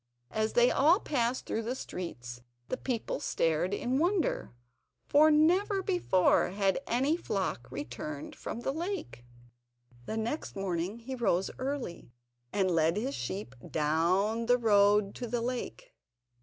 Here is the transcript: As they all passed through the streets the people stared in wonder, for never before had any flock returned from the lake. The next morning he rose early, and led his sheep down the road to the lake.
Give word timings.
As 0.31 0.53
they 0.53 0.71
all 0.71 0.99
passed 0.99 1.45
through 1.45 1.61
the 1.61 1.75
streets 1.75 2.41
the 2.69 2.75
people 2.77 3.19
stared 3.19 3.71
in 3.71 3.99
wonder, 3.99 4.51
for 5.05 5.29
never 5.29 5.83
before 5.83 6.49
had 6.49 6.79
any 6.87 7.15
flock 7.15 7.67
returned 7.69 8.35
from 8.35 8.61
the 8.61 8.73
lake. 8.73 9.23
The 10.07 10.17
next 10.17 10.55
morning 10.55 10.97
he 11.01 11.13
rose 11.13 11.51
early, 11.59 12.09
and 12.51 12.71
led 12.71 12.97
his 12.97 13.13
sheep 13.13 13.53
down 13.69 14.47
the 14.47 14.57
road 14.57 15.13
to 15.17 15.27
the 15.27 15.39
lake. 15.41 15.93